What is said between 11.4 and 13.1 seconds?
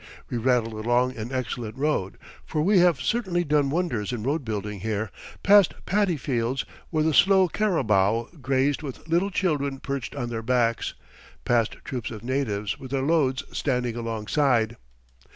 past troops of natives, with their